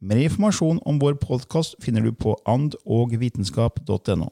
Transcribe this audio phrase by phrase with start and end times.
[0.00, 4.30] Mer informasjon om vår podkast finner du på andogvitenskap.no.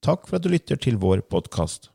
[0.00, 1.90] Takk for at du lytter til vår podkast.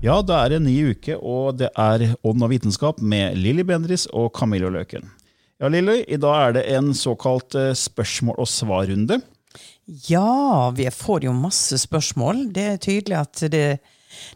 [0.00, 3.68] Ja, da er det en ny uke, og det er Ånd og vitenskap med Lilly
[3.68, 5.04] Bendris og Camillo Løken.
[5.60, 9.20] Ja, Lilly, i dag er det en såkalt eh, spørsmål- og svarrunde.
[10.08, 12.46] Ja, vi får jo masse spørsmål.
[12.56, 13.66] Det er tydelig at det,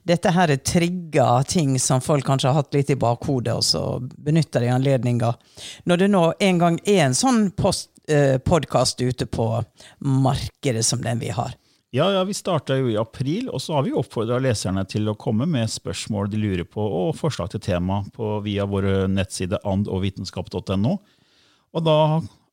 [0.09, 4.65] dette her trigger ting som folk kanskje har hatt litt i bakhodet, og så benytter
[4.65, 5.35] de anledninga.
[5.85, 7.49] Når det nå en gang er en sånn
[8.09, 9.51] eh, podkast ute på
[9.99, 11.57] markedet som den vi har.
[11.95, 15.15] Ja, ja, vi starta jo i april, og så har vi oppfordra leserne til å
[15.17, 20.97] komme med spørsmål de lurer på, og forslag til tema på, via våre nettsider andogvitenskap.no.
[21.73, 22.01] Og da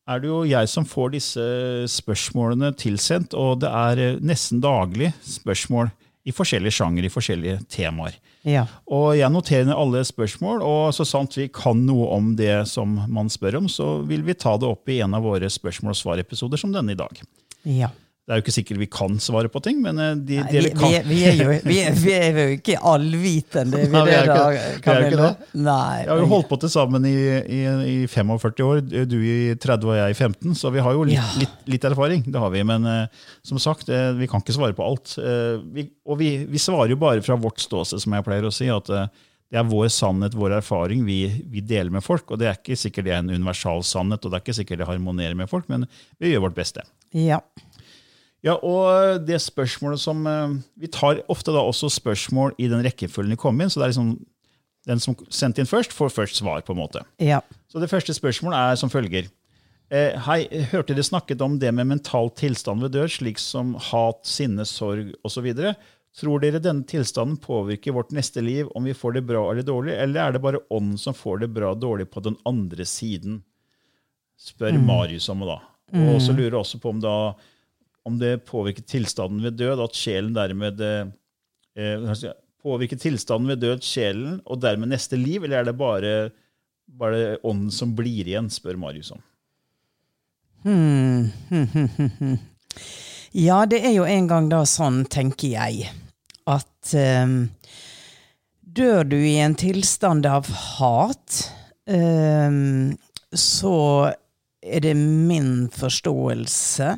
[0.08, 1.48] er det jo jeg som får disse
[1.92, 5.92] spørsmålene tilsendt, og det er nesten daglig spørsmål
[6.24, 8.16] i forskjellige sjanger, i forskjellige temaer.
[8.48, 8.66] Ja.
[8.92, 12.96] Og jeg noterer ned alle spørsmål, og så sant vi kan noe om det som
[13.12, 16.00] man spør om, så vil vi ta det opp i en av våre spørsmål og
[16.00, 17.20] svar-episoder som denne i dag.
[17.68, 17.92] Ja.
[18.24, 20.60] Det er jo ikke sikkert vi kan svare på ting, men eh, de, Nei, vi,
[20.64, 21.80] vi vi, vi, er jo, vi,
[22.16, 23.82] er, vi jo ikke allvitende.
[23.84, 25.50] Vi, Nei, vi er det da, ikke- vi er jo ikke det.
[25.66, 25.98] Nei.
[26.06, 27.14] Jeg har jo holdt på til sammen i,
[27.58, 27.60] i,
[27.92, 28.80] i 45 år,
[29.12, 31.26] du i 30 og jeg i 15, så vi har jo litt, Ja.
[31.42, 32.24] litt, litt erfaring.
[32.32, 35.18] Det har vi, Men uh, som sagt, uh, vi kan ikke svare på alt.
[35.20, 38.54] Uh, vi, og vi, vi svarer jo bare fra vårt ståsted, som jeg pleier å
[38.56, 38.72] si.
[38.72, 38.88] at
[39.54, 42.32] det er vår sannhet, vår erfaring, vi, vi deler med folk.
[42.32, 44.82] og Det er ikke sikkert det er en universal sannhet, og det er ikke sikkert
[44.82, 45.84] det harmonerer med folk, men
[46.24, 46.88] vi gjør vårt beste.
[47.14, 47.38] Ja.
[48.44, 53.32] Ja, og det spørsmålet som eh, Vi tar ofte da også spørsmål i den rekkefølgen
[53.36, 53.72] de kommer inn.
[53.72, 54.18] Så det er liksom
[54.90, 56.62] den som sendte inn først, får først svar.
[56.62, 57.06] på en måte.
[57.18, 57.42] ja.
[57.72, 59.32] Så det første spørsmålet er som følger.
[59.90, 64.20] Eh, hei, hørte dere snakket om det med mental tilstand ved død, slik som hat,
[64.30, 65.48] sinne, sorg osv.?
[66.14, 69.96] Tror dere denne tilstanden påvirker vårt neste liv om vi får det bra eller dårlig,
[69.98, 73.42] eller er det bare ånden som får det bra og dårlig på den andre siden?
[74.38, 75.50] Spør Marius om det.
[75.56, 75.60] da.
[76.14, 77.34] Og så lurer jeg også på om, da,
[78.08, 81.12] om det påvirker tilstanden ved død, at sjelen dermed eh,
[81.80, 82.16] eh,
[82.64, 86.12] Påvirker tilstanden ved død sjelen og dermed neste liv, eller er det bare,
[86.88, 89.24] bare ånden som blir igjen, spør Marius om.
[90.64, 91.28] Hmm.
[93.34, 95.88] Ja, det er jo en gang da sånn, tenker jeg,
[96.46, 97.32] at eh,
[98.62, 100.46] dør du i en tilstand av
[100.78, 101.40] hat,
[101.90, 102.60] eh,
[103.34, 103.78] så
[104.62, 106.92] er det min forståelse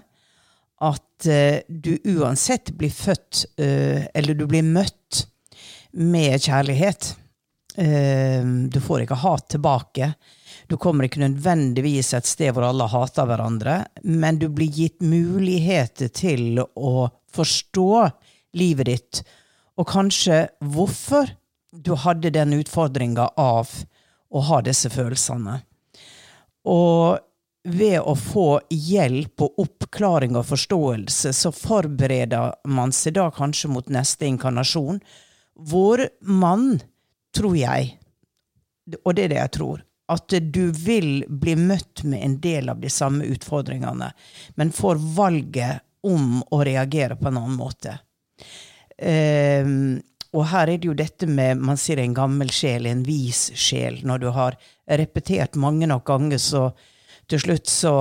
[1.15, 5.27] at eh, du uansett blir født, eh, eller du blir møtt
[5.91, 7.15] med kjærlighet.
[7.77, 10.13] Eh, du får ikke hat tilbake.
[10.67, 16.09] Du kommer ikke nødvendigvis et sted hvor alle hater hverandre, men du blir gitt muligheter
[16.09, 17.89] til å forstå
[18.55, 19.23] livet ditt,
[19.75, 21.27] og kanskje hvorfor
[21.75, 23.67] du hadde den utfordringa av
[24.31, 25.59] å ha disse følelsene.
[26.71, 27.19] Og
[27.65, 33.89] ved å få hjelp og oppklaring og forståelse, så forbereder man seg da kanskje mot
[33.93, 35.01] neste inkarnasjon,
[35.55, 36.77] hvor mann,
[37.35, 37.95] tror jeg,
[39.01, 39.83] og det er det jeg tror,
[40.13, 44.11] at du vil bli møtt med en del av de samme utfordringene,
[44.61, 47.97] men får valget om å reagere på en annen måte.
[49.01, 50.03] Um,
[50.35, 54.01] og her er det jo dette med Man sier en gammel sjel, en vis sjel.
[54.07, 54.55] Når du har
[54.99, 56.69] repetert mange nok ganger, så
[57.27, 57.95] til slutt så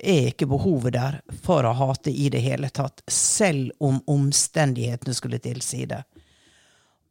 [0.00, 5.40] er ikke behovet der for å hate i det hele tatt, selv om omstendighetene skulle
[5.42, 6.02] tilsi det.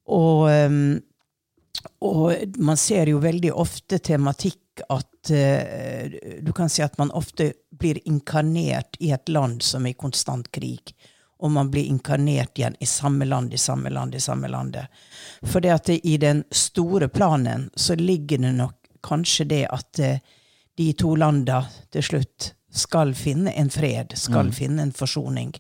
[0.10, 0.98] Og, um,
[2.02, 7.52] og man ser jo veldig ofte tematikk at uh, Du kan si at man ofte
[7.70, 10.96] blir inkarnert i et land som er i konstant krig.
[11.40, 14.90] Og man blir inkarnert igjen i samme land, i samme land, i samme landet.
[15.44, 18.76] For det at i den store planen så ligger det nok
[19.06, 20.18] kanskje det at uh,
[20.80, 24.56] de to landa til slutt skal finne en fred, skal mm.
[24.56, 25.52] finne en forsoning.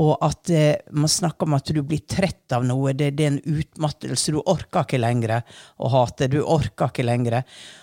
[0.00, 2.94] Og at eh, man snakker om at du blir trett av noe.
[2.94, 4.32] Det, det, er en utmattelse.
[4.32, 5.40] Du orker ikke lenger
[5.82, 6.30] å hate.
[6.30, 7.40] Du orker ikke lenger.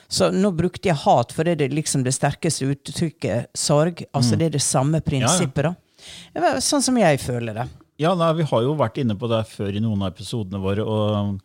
[0.07, 4.05] Så nå brukte jeg hat, for det er liksom det sterkeste uttrykket sorg.
[4.13, 4.39] Altså mm.
[4.39, 5.75] Det er det samme prinsippet, ja,
[6.39, 6.55] ja.
[6.63, 7.67] Sånn som jeg føler det.
[7.99, 10.87] Ja, nei, Vi har jo vært inne på det før i noen av episodene våre.
[10.87, 11.37] og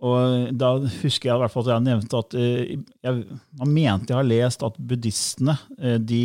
[0.00, 2.72] og da husker jeg i hvert fall at jeg nevnte at eh,
[3.04, 3.24] jeg,
[3.60, 6.22] man mente jeg har lest at buddhistene, eh, de,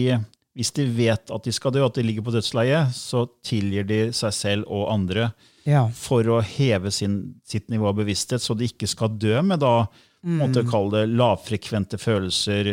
[0.56, 4.00] hvis de vet at de skal dø, at de ligger på dødsleiet, så tilgir de
[4.16, 5.30] seg selv og andre
[5.68, 5.86] ja.
[5.92, 9.89] for å heve sin, sitt nivå av bevissthet, så de ikke skal dø med da,
[10.24, 10.38] mm.
[10.39, 12.71] måtte kalle det lavfrekvente følelser,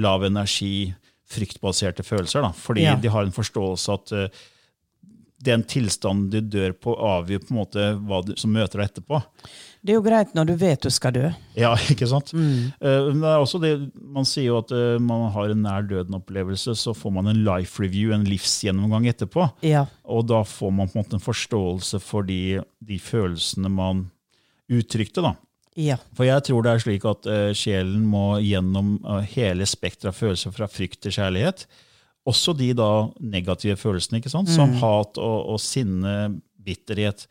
[0.00, 0.88] lav energi,
[1.28, 2.46] fryktbaserte følelser.
[2.46, 2.96] Da, fordi ja.
[2.96, 4.14] de har en forståelse at
[5.44, 9.20] den tilstanden du dør på, avgjør på en måte hva du, som møter deg etterpå.
[9.78, 11.28] Det er jo greit når du vet du skal dø.
[11.58, 12.32] Ja, ikke sant?
[12.34, 12.74] Mm.
[12.82, 16.74] Uh, det er også det, Man sier jo at uh, man har en nær døden-opplevelse,
[16.78, 19.46] så får man en life review, en livsgjennomgang etterpå.
[19.66, 19.86] Ja.
[20.04, 24.08] Og da får man på en måte en forståelse for de, de følelsene man
[24.68, 25.22] uttrykte.
[25.24, 25.36] da.
[25.78, 26.00] Ja.
[26.18, 28.96] For jeg tror det er slik at uh, sjelen må gjennom
[29.30, 31.68] hele spekteret av følelser fra frykt til kjærlighet.
[32.28, 34.50] Også de da negative følelsene, ikke sant?
[34.52, 34.80] som mm.
[34.82, 36.16] hat og, og sinne,
[36.68, 37.26] bitterhet.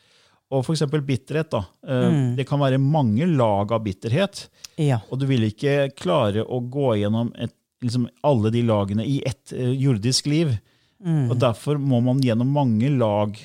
[0.54, 0.86] Og f.eks.
[1.04, 1.52] bitterhet.
[1.52, 1.64] da.
[1.88, 2.32] Eh, mm.
[2.38, 4.48] Det kan være mange lag av bitterhet.
[4.80, 5.02] Ja.
[5.12, 7.54] Og du vil ikke klare å gå gjennom et,
[7.84, 10.56] liksom alle de lagene i ett uh, jordisk liv.
[11.04, 11.28] Mm.
[11.30, 13.36] Og Derfor må man gjennom mange lag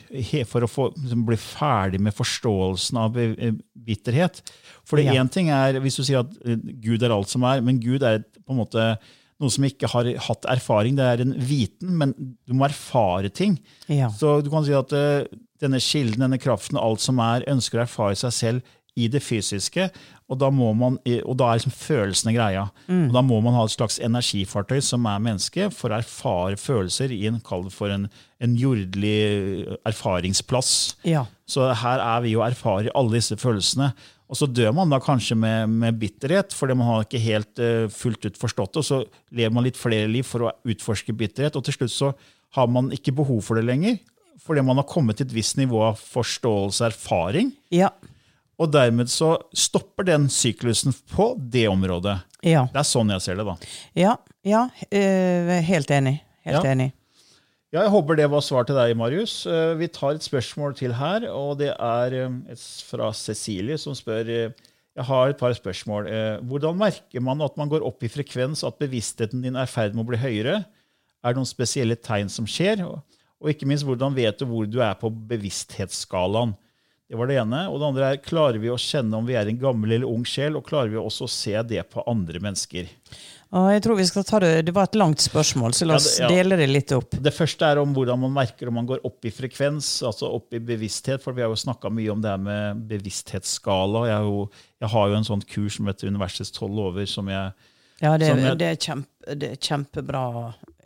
[0.49, 4.41] for å få, liksom, bli ferdig med forståelsen av eh, bitterhet.
[4.89, 5.27] For det én ja.
[5.29, 6.33] ting er hvis du sier at
[6.81, 8.87] Gud er alt som er, men Gud er på en måte
[9.43, 10.99] noe som ikke har hatt erfaring.
[10.99, 12.15] Det er en viten, men
[12.47, 13.59] du må erfare ting.
[13.91, 14.11] Ja.
[14.15, 14.95] Så du kan si at
[15.63, 19.87] denne kilden, denne kraften, alt som er, ønsker å erfare seg selv i det fysiske.
[20.33, 22.67] Og da, man, og da er liksom følelsene greia.
[22.87, 23.07] Mm.
[23.09, 27.13] Og da må man ha et slags energifartøy som er menneske, for å erfare følelser
[27.13, 28.07] i en, for en,
[28.41, 30.73] en jordlig erfaringsplass.
[31.09, 31.27] Ja.
[31.49, 33.93] Så her er vi og erfarer alle disse følelsene.
[34.33, 37.85] Og så dør man da kanskje med, med bitterhet, fordi man har ikke helt uh,
[37.93, 38.81] fullt ut forstått det.
[38.81, 39.01] Og så
[39.37, 42.15] lever man litt flere liv for å utforske bitterhet, og til slutt så
[42.57, 44.01] har man ikke behov for det lenger
[44.43, 47.53] fordi man har kommet til et visst nivå av forståelse og erfaring.
[47.71, 47.93] Ja.
[48.59, 52.17] Og dermed så stopper den syklusen på det området.
[52.43, 52.67] Ja.
[52.73, 53.55] Det er sånn jeg ser det, da.
[53.99, 56.17] Ja, ja øh, helt enig.
[56.43, 56.91] Helt enig.
[57.73, 59.47] Ja, jeg håper det var svar til deg, Marius.
[59.49, 64.29] Eh, vi tar et spørsmål til her, og det er eh, fra Cecilie, som spør
[64.29, 66.05] jeg har et par spørsmål.
[66.45, 69.97] Hvordan merker man at man går opp i frekvens, at bevisstheten din er i ferd
[69.97, 70.59] med å bli høyere?
[71.25, 72.85] Er det noen spesielle tegn som skjer?
[72.85, 76.53] Og ikke minst, hvordan vet du hvor du er på bevissthetsskalaen?
[77.09, 77.63] Det var det ene.
[77.73, 80.29] Og det andre er, klarer vi å kjenne om vi er en gammel eller ung
[80.29, 82.93] sjel, og klarer vi også å se det på andre mennesker?
[83.53, 86.25] Jeg tror vi skal ta Det det var et langt spørsmål, så la oss ja,
[86.25, 86.41] det, ja.
[86.41, 87.17] dele det litt opp.
[87.21, 90.57] Det første er om hvordan man merker om man går opp i frekvens, altså opp
[90.57, 91.21] i bevissthet.
[91.21, 94.07] For vi har jo snakka mye om det her med bevissthetsskala.
[94.09, 94.47] Jeg, jo,
[94.81, 97.53] jeg, har jo en sånn kurs som heter Universets tolv lover, som jeg
[98.01, 100.25] Ja, det, jeg, det, er, kjempe, det er kjempebra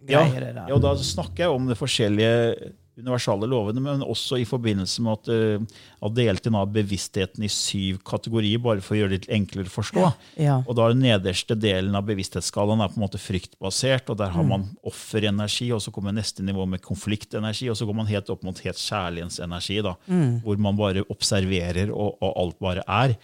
[0.02, 0.50] greier.
[0.50, 5.04] Ja, ja, og da snakker jeg om det forskjellige universale lovene, men også i forbindelse
[5.04, 9.20] med at, uh, at delte av bevisstheten i syv kategorier, bare for å gjøre det
[9.20, 10.02] litt enklere å forstå.
[10.02, 10.12] Ja,
[10.46, 10.56] ja.
[10.64, 14.46] Og da Den nederste delen av bevissthetsskalaen er på en måte fryktbasert, og der har
[14.46, 14.52] mm.
[14.54, 18.44] man offerenergi, og så kommer neste nivå med konfliktenergi, og så går man helt opp
[18.46, 20.30] mot helt kjærlighetsenergi, da, mm.
[20.46, 23.18] hvor man bare observerer, og, og alt bare er.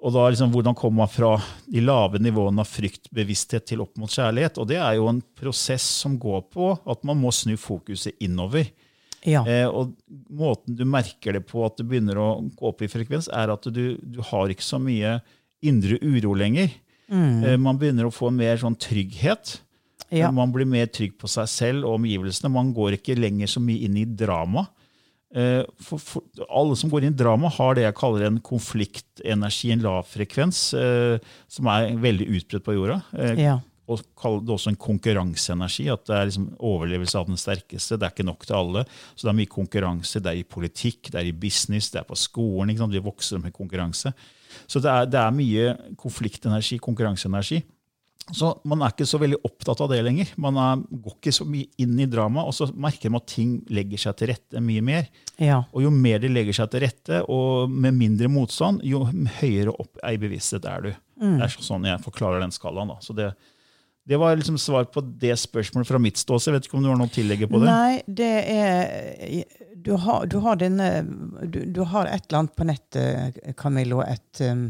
[0.00, 1.34] Og da liksom, Hvordan kommer man fra
[1.68, 4.60] de lave nivåene av fryktbevissthet til opp mot kjærlighet?
[4.60, 8.70] Og Det er jo en prosess som går på at man må snu fokuset innover.
[9.28, 9.42] Ja.
[9.44, 9.96] Eh, og
[10.30, 13.66] Måten du merker det på at det begynner å gå opp i frekvens, er at
[13.68, 15.18] du, du har ikke så mye
[15.66, 16.72] indre uro lenger.
[17.10, 17.44] Mm.
[17.44, 19.58] Eh, man begynner å få mer sånn trygghet.
[20.10, 20.30] Ja.
[20.34, 22.50] Man blir mer trygg på seg selv og omgivelsene.
[22.52, 24.66] Man går ikke lenger så mye inn i drama.
[25.30, 29.70] Eh, for, for, alle som går inn i drama, har det jeg kaller en konfliktenergi,
[29.74, 32.98] en lav frekvens, eh, som er veldig utbredt på jorda.
[33.14, 33.58] Eh, ja.
[33.90, 35.88] Og kaller det også en konkurranseenergi.
[35.92, 37.98] At det er liksom overlevelse av den sterkeste.
[37.98, 38.84] Det er ikke nok til alle.
[39.14, 40.22] Så det er mye konkurranse.
[40.22, 42.72] Det er i politikk, det er i business, det er på skolen.
[42.72, 42.96] Ikke sant?
[42.96, 44.14] Vi vokser med konkurranse.
[44.70, 47.62] Så det er, det er mye konfliktenergi, konkurranseenergi.
[48.36, 50.28] Så man er ikke så veldig opptatt av det lenger.
[50.40, 53.56] Man er, går ikke så mye inn i drama, og så merker man at ting
[53.74, 55.08] legger seg til rette mye mer.
[55.40, 55.62] Ja.
[55.74, 59.02] Og jo mer det legger seg til rette, og med mindre motstand, jo
[59.40, 60.92] høyere opp i bevissthet er du.
[61.20, 62.94] Det er sånn jeg forklarer den skalaen.
[62.94, 63.00] da.
[63.04, 63.32] Så det,
[64.10, 66.56] det var liksom svar på det spørsmålet fra mitt ståsted.
[66.56, 67.70] Vet ikke om du har noe å tillegge på det?
[67.70, 69.44] Nei, det er
[69.80, 70.88] Du har, du har denne
[71.46, 74.00] du, du har et eller annet på nettet, Camillo.
[74.02, 74.64] Et, um,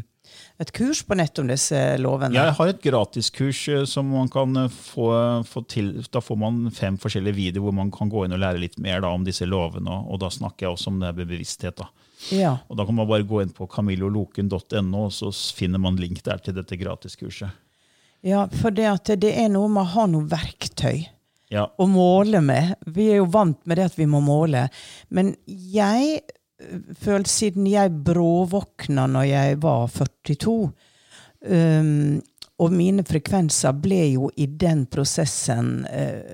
[0.61, 2.37] et kurs på nett om disse lovene.
[2.37, 5.09] Jeg har et gratiskurs eh, som man kan eh, få,
[5.49, 5.89] få til.
[6.13, 9.01] Da får man fem forskjellige videoer hvor man kan gå inn og lære litt mer
[9.01, 9.89] da, om disse lovene.
[9.89, 11.81] Og, og da snakker jeg også om det med bevissthet.
[11.81, 11.89] da.
[12.29, 12.53] Ja.
[12.69, 16.45] Og Da kan man bare gå inn på camilloloken.no, og så finner man link der
[16.45, 17.57] til dette gratiskurset.
[18.21, 21.07] Ja, for det, at det er noe med å ha noe verktøy.
[21.51, 22.77] Ja, å måle med.
[22.95, 24.67] Vi er jo vant med det at vi må måle.
[25.11, 30.53] Men jeg øh, følte, siden jeg bråvåkna når jeg var 42,
[31.51, 32.21] um,
[32.61, 36.31] og mine frekvenser ble jo i den prosessen uh,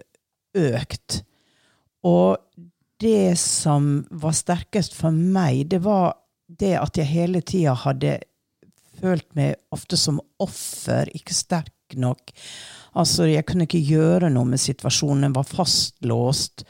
[0.59, 1.21] økt.
[2.05, 2.37] Og
[3.01, 8.19] det som var sterkest for meg, det var det at jeg hele tida hadde
[9.01, 12.33] følt meg ofte som offer, ikke sterk nok.
[12.97, 16.65] Altså, jeg kunne ikke gjøre noe med situasjonen, var fastlåst.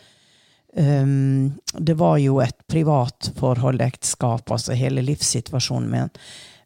[0.78, 6.12] Um, det var jo et privat forhold, ekteskap, altså hele livssituasjonen min.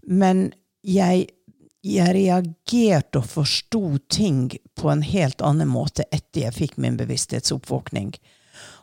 [0.10, 0.50] Men
[0.84, 1.29] jeg,
[1.86, 8.15] jeg reagerte og forsto ting på en helt annen måte etter jeg fikk min bevissthetsoppvåkning.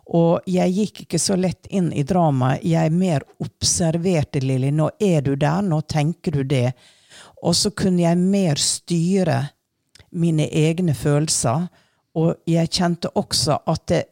[0.08, 2.64] Og jeg gikk ikke så lett inn i dramaet.
[2.64, 4.70] Jeg mer observerte Lilly.
[4.72, 6.72] Nå er du der, nå tenker du det.
[7.44, 9.42] Og så kunne jeg mer styre
[10.10, 11.68] mine egne følelser.
[12.18, 14.04] Og jeg kjente også at det,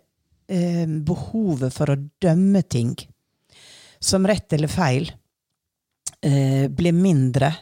[0.49, 2.95] eh, behovet for å dømme ting
[3.99, 5.09] som rett eller feil
[6.23, 7.53] eh, ble mindre.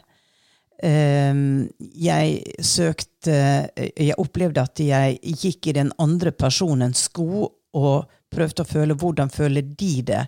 [0.83, 1.33] Eh,
[1.79, 3.35] jeg søkte
[3.75, 9.31] Jeg opplevde at jeg gikk i den andre personens sko og prøvde å føle hvordan
[9.31, 10.25] føler de det.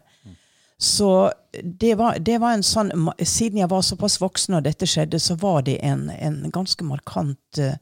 [0.77, 1.31] Så
[1.63, 2.91] det var, det var en sånn
[3.25, 7.61] Siden jeg var såpass voksen og dette skjedde, så var det en, en ganske markant
[7.61, 7.73] uh,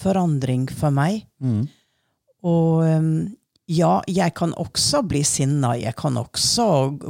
[0.00, 1.24] forandring for meg.
[2.46, 3.10] Og um,
[3.66, 5.72] ja, jeg kan også bli sinna.
[5.74, 6.66] Jeg kan også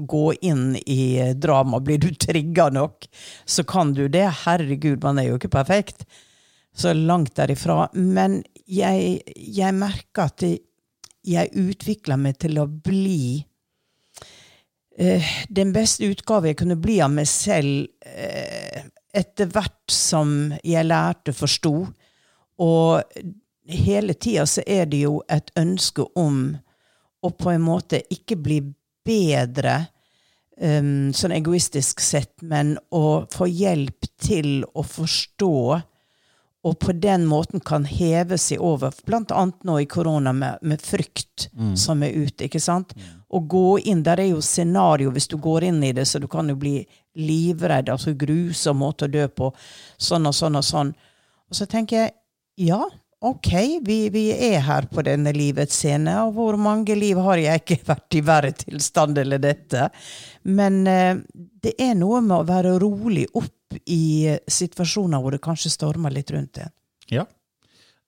[0.09, 1.83] gå inn i drama.
[1.85, 3.05] Blir du trigga nok,
[3.45, 4.25] så kan du det.
[4.47, 6.07] Herregud, man er jo ikke perfekt.
[6.77, 7.91] Så langt derifra.
[7.93, 13.43] Men jeg, jeg merker at jeg, utvikler meg til å bli
[15.01, 18.85] uh, den beste utgave jeg kunne bli av meg selv uh,
[19.17, 21.89] etter hvert som jeg lærte, forsto.
[22.63, 23.03] Og
[23.69, 26.57] hele tida så er det jo et ønske om
[27.23, 28.61] å på en måte ikke bli
[29.07, 29.87] bedre,
[30.61, 35.59] um, sånn egoistisk sett, men å få hjelp til å forstå,
[36.67, 41.47] og på den måten kan heve seg over, annet nå i korona med, med frykt
[41.79, 42.97] som er ute, ikke sant?
[43.31, 46.27] Å gå inn, der er jo scenario hvis du går inn i det, så du
[46.27, 46.81] kan jo bli
[47.15, 49.53] livredd, altså grusom måte å dø på,
[49.97, 50.91] sånn og sånn og sånn.
[51.47, 52.17] Og så tenker jeg,
[52.57, 52.81] ja,
[53.27, 53.51] ok,
[53.87, 57.79] vi, vi er her på denne livets scene, og hvor mange liv har jeg ikke
[57.93, 59.89] vært i verre tilstand eller dette?
[60.49, 61.23] Men eh,
[61.63, 63.53] det er noe med å være rolig opp
[63.91, 66.73] i situasjoner hvor det kanskje stormer litt rundt en.
[67.11, 67.25] Ja.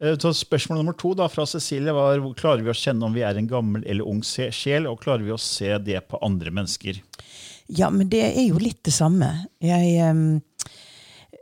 [0.03, 3.25] Eh, Så spørsmål nummer to da, fra Cecilie var klarer vi å kjenne om vi
[3.27, 7.03] er en gammel eller ung sjel, og klarer vi å se det på andre mennesker?
[7.69, 9.29] Ja, men det er jo litt det samme.
[9.61, 9.99] Jeg,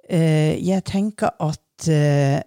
[0.08, 2.40] eh, jeg tenker at eh,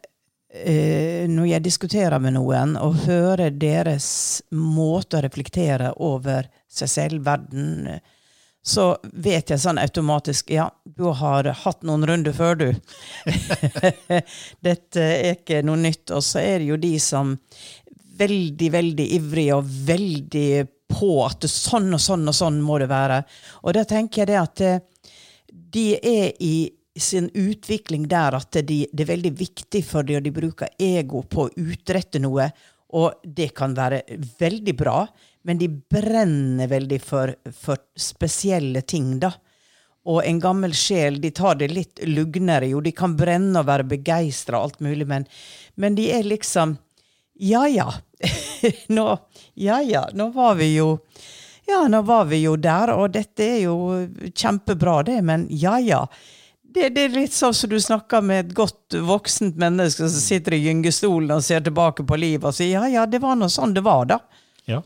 [1.30, 4.10] når jeg diskuterer med noen og hører deres
[4.52, 8.00] måte å reflektere over seg selv, verden, eh,
[8.62, 12.68] så vet jeg sånn automatisk Ja, du har hatt noen runder før, du.
[14.68, 16.12] Dette er ikke noe nytt.
[16.12, 17.38] Og så er det jo de som
[18.20, 20.52] veldig, veldig ivrige og veldig
[20.92, 23.22] på at sånn og sånn og sånn må det være.
[23.64, 24.84] Og da tenker jeg det at eh,
[25.48, 26.56] de er i
[27.00, 31.24] sin utvikling der at de, det er veldig viktig for dem, og de bruker ego
[31.24, 32.50] på å utrette noe.
[33.00, 34.02] Og det kan være
[34.40, 35.04] veldig bra,
[35.46, 39.32] men de brenner veldig for, for spesielle ting, da.
[40.10, 42.70] Og en gammel sjel, de tar det litt lugnere.
[42.72, 45.28] Jo, de kan brenne og være begeistra og alt mulig, men,
[45.76, 46.78] men de er liksom
[47.40, 47.92] Ja, ja.
[48.98, 49.06] nå,
[49.54, 50.08] ja, ja.
[50.14, 50.98] Nå var vi jo
[51.70, 53.76] Ja, nå var vi jo der, og dette er jo
[54.34, 56.06] kjempebra, det, men ja, ja.
[56.74, 60.54] Det, det er litt sånn som du snakker med et godt voksent menneske som sitter
[60.54, 63.74] i gyngestolen og ser tilbake på livet og sier ja, ja, det var nå sånn
[63.74, 64.20] det var, da.
[64.70, 64.82] Ja.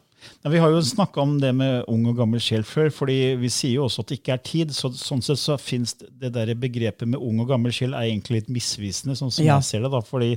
[0.48, 3.74] Vi har jo snakka om det med ung og gammel sjel før, fordi vi sier
[3.82, 4.72] jo også at det ikke er tid.
[4.72, 8.40] så Sånn sett så finnes det der begrepet med ung og gammel sjel er egentlig
[8.44, 9.58] litt misvisende, sånn som Ja.
[9.60, 9.92] jeg ser det.
[9.92, 10.32] da, fordi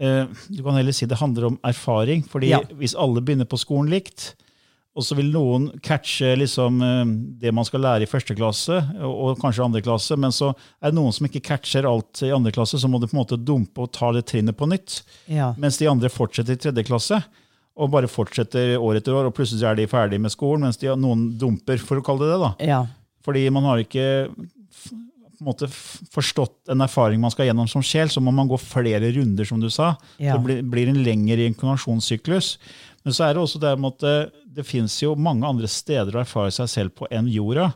[0.00, 2.24] eh, Du kan heller si det handler om erfaring.
[2.26, 2.60] fordi Ja.
[2.74, 4.34] hvis alle begynner på skolen likt,
[4.96, 9.36] og så vil noen catche liksom, eh, det man skal lære i første klasse, og,
[9.42, 12.80] kanskje andre klasse, men så er det noen som ikke catcher alt i andre klasse,
[12.80, 15.02] så må du på en måte dumpe og ta det trinnet på nytt.
[15.28, 15.52] Ja.
[15.60, 17.20] Mens de andre fortsetter i tredje klasse,
[17.76, 20.88] og bare fortsetter år etter år, og plutselig er de ferdig med skolen, mens de,
[20.96, 22.44] noen dumper, for å kalle det det.
[22.46, 22.54] da.
[22.72, 22.84] ja.
[23.26, 24.04] Fordi man har ikke
[25.36, 25.68] på en måte
[26.14, 29.60] forstått en erfaring man skal gjennom som sjel, så må man gå flere runder, som
[29.60, 29.92] du sa.
[30.16, 30.36] Ja.
[30.36, 32.54] Det blir, blir en lengre inkarnasjonssyklus.
[33.06, 34.16] Men så er det også det med at det,
[34.58, 37.68] det fins jo mange andre steder å erfare seg selv på enn jorda.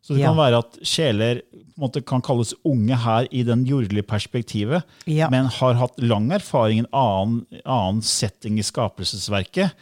[0.00, 0.30] Så det Ja.
[0.30, 1.42] kan være at sjeler
[1.76, 5.28] måte kan kalles unge her i den jordlige perspektivet, Ja.
[5.28, 9.72] men har hatt lang erfaring i en annen, annen setting i skapelsesverket.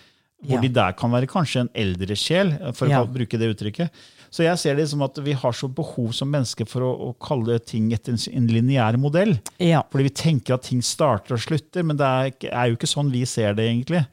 [0.44, 0.60] Hvor Ja.
[0.60, 3.90] de der kan være kanskje en eldre sjel, for å bruke det uttrykket.
[4.30, 7.16] Så jeg ser det som at vi har så behov som mennesker for å, å
[7.18, 9.38] kalle ting etter en, lineær modell.
[9.58, 13.10] Fordi vi tenker at ting starter og slutter, men det er, er jo ikke sånn
[13.10, 14.04] vi ser det egentlig.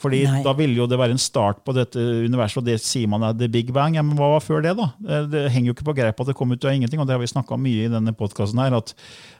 [0.00, 0.40] Fordi Nei.
[0.46, 3.34] da ville jo det være en start på dette universet, og det sier man er
[3.36, 3.98] the big bang.
[3.98, 4.88] Ja, men hva var før det, da?
[5.28, 7.20] Det, henger jo ikke på greip at det kom ut av ingenting, og det har
[7.20, 8.78] vi snakka mye i denne podkasten her.
[8.78, 8.94] At,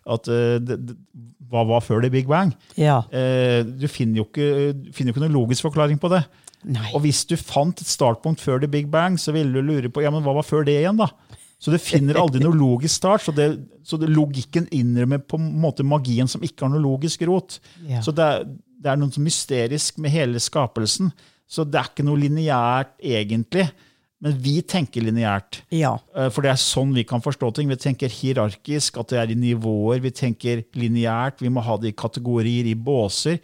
[0.05, 0.99] at eh, det, det,
[1.51, 2.53] hva var før the big bang?
[2.77, 3.01] ja.
[3.09, 4.51] Eh, du finner jo ikke,
[4.93, 6.23] finner jo ikke noen logisk forklaring på det.
[6.69, 6.91] Nei.
[6.93, 10.05] Og hvis du fant et startpunkt før the big bang, så ville du lure på
[10.05, 11.09] ja, men hva var før det igjen, da?
[11.61, 13.25] Så du finner aldri noe logisk start.
[13.25, 13.51] Så, det,
[13.85, 17.59] så det, logikken innrømmer på en måte magien som ikke har noe logisk rot.
[17.89, 18.01] Ja.
[18.05, 18.47] Så det er,
[18.81, 21.13] det er noe så mysterisk med hele skapelsen.
[21.51, 23.67] Så det er ikke noe lineært, egentlig.
[24.21, 25.63] Men vi tenker lineært.
[25.73, 25.95] ja.
[26.17, 27.69] Eh, For det er sånn vi kan forstå ting.
[27.73, 30.01] Vi tenker hierarkisk, at det er i nivåer.
[30.05, 31.41] Vi tenker lineært.
[31.41, 33.41] Vi må ha det i kategorier, i båser.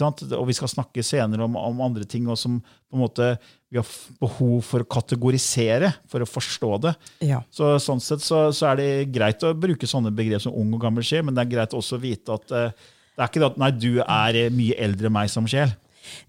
[0.00, 2.60] Og vi skal snakke senere om, om andre ting og som
[2.94, 3.32] måte
[3.70, 3.86] vi har
[4.22, 6.92] behov for å kategorisere for å forstå det.
[7.26, 7.40] ja.
[7.50, 10.80] Så Sånn sett så, så er det greit å bruke sånne begrep som ung og
[10.82, 12.72] gammel sjel, men det er greit også å vite at eh,
[13.20, 15.74] det er ikke det at nei, du er eh, mye eldre enn meg som sjel.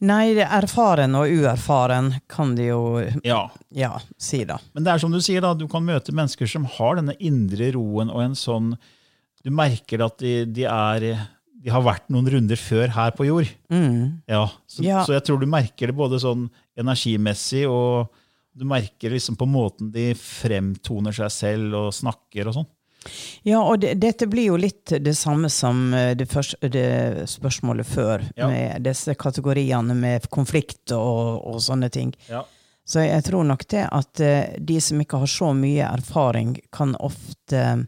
[0.03, 2.81] Nei, er erfaren og uerfaren kan de jo
[3.25, 4.57] Ja, ja, si, da.
[4.75, 7.72] Men det er som du sier, da, du kan møte mennesker som har denne indre
[7.77, 8.74] roen og en sånn
[9.42, 11.07] Du merker at de, de er
[11.61, 13.50] de har vært noen runder før her på jord.
[14.29, 15.03] Ja, så, Ja.
[15.05, 18.09] så jeg tror du merker det både sånn energimessig, og
[18.57, 22.70] du merker liksom på måten de fremtoner seg selv og snakker og sånn.
[23.44, 27.87] Ja, og det, dette blir jo litt det samme som eh, det, første, det spørsmålet
[27.90, 28.48] før, Ja.
[28.48, 32.14] med disse kategoriene med konflikt og, og sånne ting.
[32.29, 32.44] Ja.
[32.85, 36.94] Så jeg tror nok det at eh, de som ikke har så mye erfaring, kan
[37.00, 37.87] ofte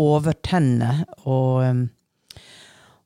[0.00, 1.80] overtenne og, eh,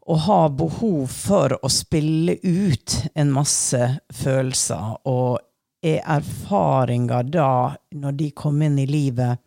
[0.05, 3.81] og ha behov for å spille ut en masse
[4.13, 4.99] følelser.
[5.09, 5.39] Og
[5.85, 9.41] er erfaringa da, når de kommer inn i livet,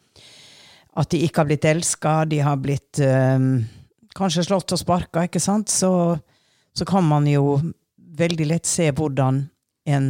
[0.97, 3.37] at de ikke har blitt elska, de har blitt eh,
[4.17, 6.17] kanskje slått og sparka, ikke sant, så,
[6.73, 7.59] så kan man jo
[8.17, 9.43] veldig lett se hvordan
[9.87, 10.09] en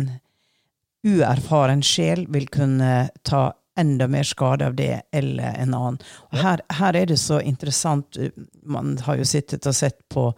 [1.08, 6.00] uerfaren sjel vil kunne ta enda mer skade av det eller en annen.
[6.32, 8.18] Og her, her er det så interessant.
[8.66, 10.32] Man har jo sittet og sett på,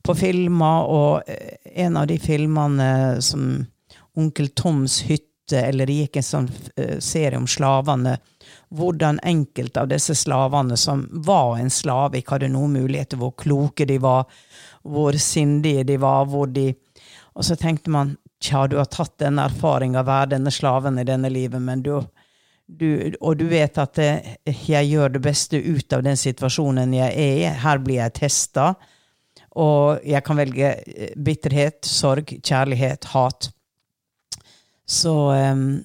[0.00, 3.66] på filmer, og eh, en av de filmene som
[4.18, 8.16] Onkel Toms hytte, eller det gikk en sånn eh, serie om slavene,
[8.70, 13.86] hvordan enkelte av disse slavene som var en slave, ikke hadde noen muligheter, hvor kloke
[13.86, 14.30] de var,
[14.82, 16.72] hvor sindige de var, hvor de
[17.34, 21.30] Og så tenkte man tja, du har tatt denne erfaringa, være denne slaven i denne
[21.30, 22.00] livet, men du,
[22.66, 27.14] du Og du vet at eh, jeg gjør det beste ut av den situasjonen jeg
[27.14, 27.54] er i.
[27.64, 28.74] Her blir jeg testa.
[29.58, 33.50] Og jeg kan velge eh, bitterhet, sorg, kjærlighet, hat.
[34.90, 35.84] Så um,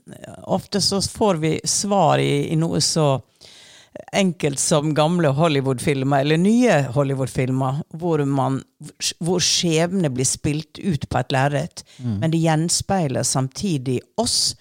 [0.49, 3.19] ofte så får vi svar i, i noe så
[4.11, 8.59] enkelt som gamle Hollywood-filmer, eller nye Hollywood-filmer, hvor, man,
[9.23, 11.85] hvor skjebne blir spilt ut på et lerret,
[12.19, 14.55] men det gjenspeiler samtidig oss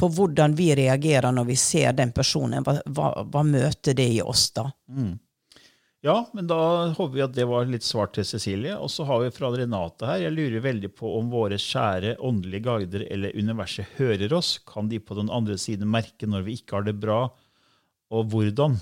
[0.00, 2.64] for hvordan vi reagerer når vi ser den personen.
[2.64, 4.70] Hva, hva, hva møter det i oss da?
[6.02, 8.72] Ja, men da håper vi at det var litt svar til Cecilie.
[8.80, 10.22] Og så har vi fra Renate her.
[10.24, 14.54] Jeg lurer veldig på om våre kjære åndelige guider eller universet hører oss.
[14.64, 17.26] Kan de på den andre siden merke når vi ikke har det bra,
[18.10, 18.78] og hvordan?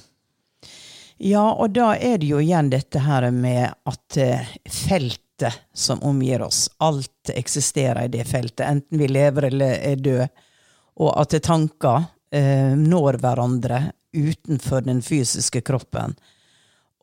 [1.18, 6.44] Ja, og da er det jo igjen dette her med at eh, feltet som omgir
[6.46, 10.30] oss, alt eksisterer i det feltet, enten vi lever eller er døde,
[11.02, 16.14] og at tanker eh, når hverandre utenfor den fysiske kroppen.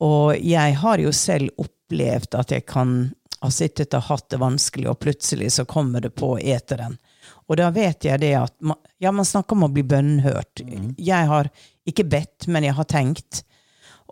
[0.04, 2.98] Og jeg har jo selv opplevd at jeg kan
[3.42, 6.98] ha sittet og hatt det vanskelig, og plutselig så kommer det på eteren.
[7.46, 10.64] Og da vet jeg det at man, Ja, man snakker om å bli bønnhørt.
[10.98, 11.50] Jeg har
[11.86, 13.44] ikke bedt, men jeg har tenkt.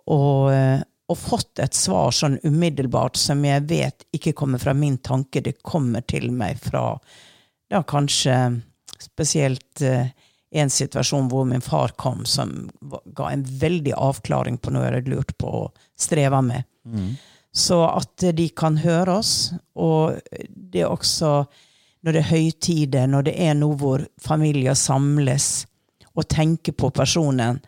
[0.04, 0.52] Og,
[1.08, 5.62] og fått et svar sånn umiddelbart som jeg vet ikke kommer fra min tanke, det
[5.64, 6.98] kommer til meg fra
[7.72, 8.36] da kanskje
[9.00, 10.12] spesielt eh,
[10.54, 12.70] en situasjon hvor min far kom, som
[13.16, 16.66] ga en veldig avklaring på noe jeg hadde lurt på og streva med.
[17.54, 21.44] Så at de kan høre oss, og det er også
[22.04, 25.64] når det er høytider, når det er noe hvor familier samles
[26.14, 27.62] og tenker på personen,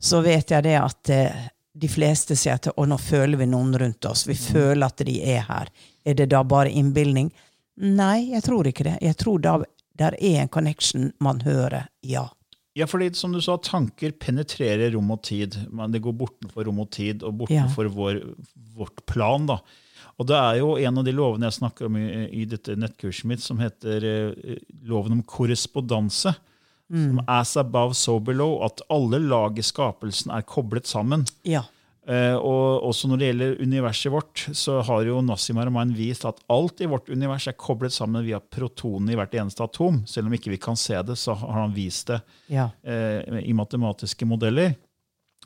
[0.00, 3.76] så vet jeg det at eh, de fleste sier at og nå føler vi noen
[3.78, 4.24] rundt oss.
[4.26, 5.68] Vi føler at de er her.
[6.04, 7.30] Er det da bare innbilning?
[7.84, 8.96] Nei, jeg tror ikke det.
[9.04, 9.54] Jeg tror da
[10.02, 12.28] der er en connection man hører, ja.
[12.74, 15.58] Ja, fordi som du sa, tanker penetrerer rom og tid.
[15.70, 18.20] Men det går bortenfor rom og tid, og bortenfor vår,
[18.76, 19.44] vårt plan.
[19.50, 19.58] da.
[20.20, 23.28] Og det er jo en av de lovene jeg snakker om i, i dette nettkurset
[23.28, 24.56] mitt, som heter eh,
[24.88, 26.34] loven om korrespondanse.
[26.92, 28.58] Som as above, so below.
[28.66, 31.24] At alle lag i skapelsen er koblet sammen.
[31.48, 31.62] Ja.
[32.02, 36.40] Eh, og også når det gjelder universet vårt, så har jo Nassim Aramain vist at
[36.50, 40.00] alt i vårt univers er koblet sammen via protonene i hvert eneste atom.
[40.10, 42.70] Selv om ikke vi kan se det, så har han vist det Ja.
[42.82, 44.74] eh, i matematiske modeller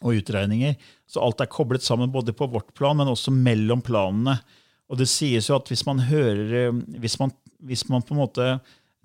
[0.00, 0.76] og utregninger.
[1.08, 4.38] Så alt er koblet sammen både på vårt plan, men også mellom planene.
[4.88, 8.22] Og det sies jo at hvis man hører eh, Hvis man, hvis man på en
[8.24, 8.60] måte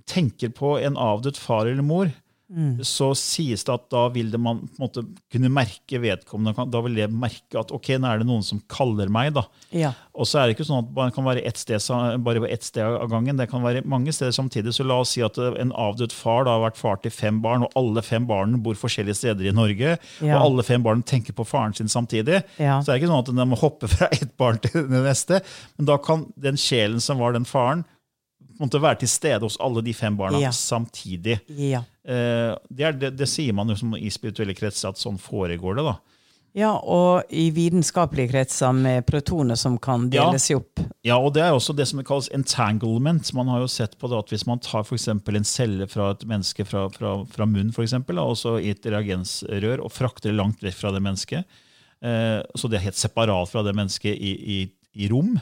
[0.08, 2.10] tenker på en avdød far eller mor,
[2.84, 6.66] så sies det at da vil man måte kunne merke vedkommende.
[6.72, 9.30] Da vil det merke at ok, nå er det noen som kaller meg.
[9.38, 9.46] da.
[9.72, 9.94] Ja.
[10.12, 11.80] Og så er det ikke sånn at man kan være ett sted,
[12.26, 13.38] bare på ett sted av gangen.
[13.40, 14.74] Det kan være mange steder samtidig.
[14.76, 17.64] Så la oss si at en avdød far da har vært far til fem barn,
[17.64, 20.36] og alle fem barna bor forskjellige steder i Norge, Ja.
[20.36, 22.44] og alle fem barna tenker på faren sin samtidig.
[22.60, 22.82] Ja.
[22.84, 25.40] Så er det ikke sånn at de må hoppe fra ett barn til det neste.
[25.78, 27.86] Men da kan den sjelen som var den faren,
[28.60, 30.50] måte være til stede hos alle de fem barna Ja.
[30.52, 31.40] samtidig.
[31.48, 31.84] Ja.
[32.04, 35.76] Eh, Det, er, det, det sier man jo som i spirituelle kretser, at sånn foregår
[35.78, 35.84] det.
[35.86, 35.96] da.
[36.54, 40.26] ja, og i vitenskapelige kretser med protoner som kan Ja.
[40.30, 40.80] deles opp.
[41.04, 43.34] Ja, og det er også det som kalles entanglement.
[43.34, 46.26] Man har jo sett på det at Hvis man tar for en celle fra et
[46.28, 50.36] menneske fra, fra, fra munnen, for eksempel, og så i et reagensrør, og frakter det
[50.38, 51.46] langt vekk fra det mennesket,
[52.04, 55.40] eh, så det er helt separat fra det mennesket i, i, i rom,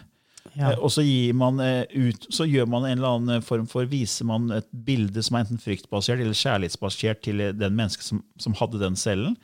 [0.56, 0.72] Ja.
[0.72, 1.04] Eh, Og så,
[1.36, 5.22] man, eh, ut, så gjør man en eller annen form for, viser man et bilde
[5.24, 9.38] som er enten fryktbasert eller kjærlighetsbasert til eh, den mennesket som, som hadde den cellen.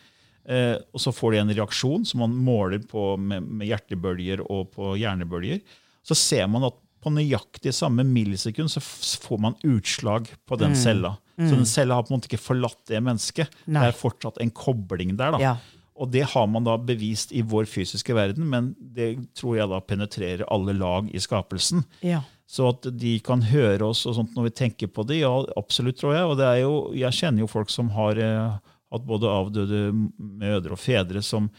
[0.47, 4.71] Eh, og så får de en reaksjon som man måler på med, med hjertebølger og
[4.75, 5.61] på hjernebølger.
[6.05, 11.11] Så ser man at på nøyaktig samme millisekund så får man utslag på den cella.
[11.37, 13.51] Så den cella har på en måte ikke forlatt det mennesket.
[13.67, 13.83] Nei.
[13.83, 15.35] Det er fortsatt en kobling der.
[15.35, 15.41] da.
[15.43, 15.51] Ja.
[15.95, 19.79] Og det har man da bevist i vår fysiske verden, men det tror jeg da
[19.79, 21.85] penetrerer alle lag i skapelsen.
[22.03, 22.21] Ja.
[22.45, 25.97] Så at de kan høre oss og sånt når vi tenker på det, ja, absolutt,
[26.01, 26.27] tror jeg.
[26.27, 28.57] Og det er jo, jeg kjenner jo folk som har eh,
[28.93, 29.81] hatt både avdøde
[30.17, 31.49] mødre og fedre som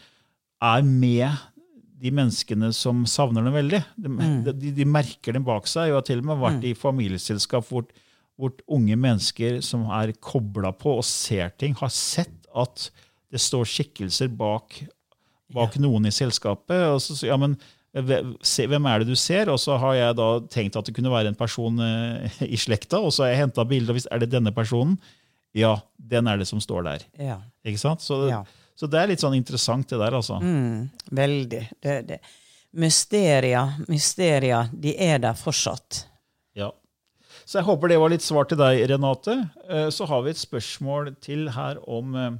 [0.63, 1.33] er med
[1.97, 3.81] de menneskene som savner dem veldig.
[3.97, 4.13] De,
[4.53, 5.89] de, de merker dem bak seg.
[5.89, 7.87] Jeg har til og med vært i familieselskap hvor,
[8.37, 12.89] hvor unge mennesker som er kobla på og ser ting, har sett at
[13.31, 14.77] det står skikkelser bak,
[15.53, 16.79] bak noen i selskapet.
[16.93, 17.57] og så, så, ja, men
[17.97, 19.49] Hvem er det du ser?
[19.49, 22.99] Og så har jeg da tenkt at det kunne være en person eh, i slekta,
[23.01, 24.99] og så har jeg henta bilde, og hvis er det denne personen,
[25.57, 27.05] ja, den er det som står der.
[27.17, 27.39] ja.
[27.65, 28.03] Ikke sant?
[28.05, 28.43] Så, Ja.
[28.77, 30.37] så det er litt sånn interessant, det der, altså.
[30.43, 31.63] Mm, veldig.
[31.81, 32.19] Det, det.
[32.77, 36.03] Mysteria, mysteria, de er der fortsatt.
[36.55, 36.69] Ja.
[37.47, 39.39] Så jeg håper det var litt svar til deg, Renate.
[39.67, 42.37] Eh, Så har vi et spørsmål til her om eh,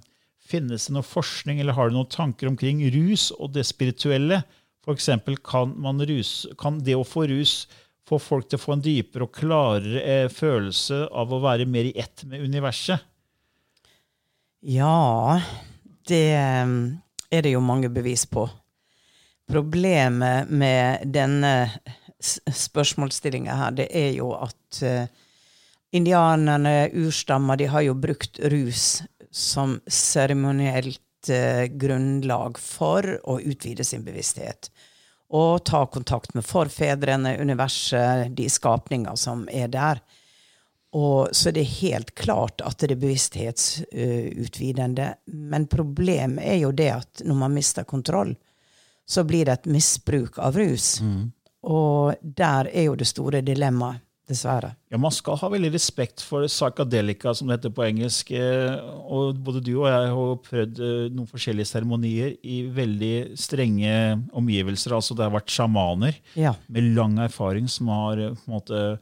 [0.47, 4.43] Finnes det noe forskning, eller har du noen tanker omkring rus og det spirituelle?
[4.87, 5.73] Eksempel, kan,
[6.07, 7.65] rus, kan det å få rus
[8.07, 11.89] få folk til å få en dypere og klarere eh, følelse av å være mer
[11.89, 13.03] i ett med universet?
[14.67, 15.39] Ja,
[16.07, 16.23] det
[16.63, 16.79] um,
[17.31, 18.47] er det jo mange bevis på.
[19.47, 21.53] Problemet med denne
[22.19, 25.11] spørsmålsstillinga her, det er jo at eh,
[25.95, 29.03] indianerne, urstammer, de har jo brukt rus
[29.37, 34.71] som seremonielt eh, grunnlag for å utvide sin bevissthet.
[35.29, 40.01] Og ta kontakt med forfedrene, universet, de skapninger som er der.
[40.95, 45.13] Og, så det er helt klart at det er bevissthetsutvidende.
[45.27, 48.35] Men problemet er jo det at når man mister kontroll,
[49.07, 51.01] så blir det et misbruk av rus.
[51.67, 54.73] Og der er jo det store dilemmaet, dessverre.
[54.91, 58.31] Ja, Man skal ha veldig respekt for psychedelica, som det heter på engelsk.
[58.31, 58.75] eh,
[59.07, 63.93] Og både du og jeg har prøvd eh, noen forskjellige seremonier i veldig strenge
[64.33, 64.91] omgivelser.
[64.97, 66.53] Altså det har vært sjamaner Ja.
[66.67, 68.99] med lang erfaring som har eh, på en måte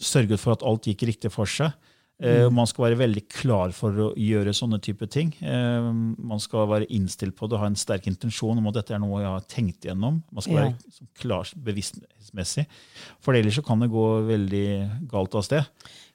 [0.00, 1.74] sørget for at alt gikk riktig for seg.
[2.20, 5.32] Eh, Man skal være veldig klar for å gjøre sånne type ting.
[5.40, 5.86] Eh,
[6.18, 9.22] Man skal være innstilt på det, ha en sterk intensjon om at dette er noe
[9.22, 10.22] jeg har tenkt gjennom.
[10.30, 10.64] Man skal Ja.
[10.68, 12.66] være sånn klar bevisstmessig.
[13.20, 15.64] For ellers så kan det gå veldig galt av sted.